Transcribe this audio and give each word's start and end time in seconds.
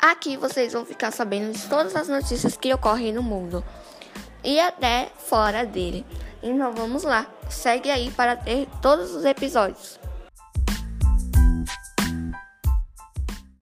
Aqui 0.00 0.36
vocês 0.36 0.72
vão 0.72 0.84
ficar 0.84 1.10
sabendo 1.10 1.52
de 1.52 1.66
todas 1.68 1.96
as 1.96 2.08
notícias 2.08 2.56
que 2.56 2.72
ocorrem 2.72 3.12
no 3.12 3.22
mundo 3.22 3.64
e 4.44 4.60
até 4.60 5.10
fora 5.16 5.66
dele. 5.66 6.06
Então 6.42 6.72
vamos 6.72 7.02
lá, 7.02 7.26
segue 7.50 7.90
aí 7.90 8.10
para 8.12 8.36
ter 8.36 8.68
todos 8.80 9.14
os 9.14 9.24
episódios. 9.24 9.98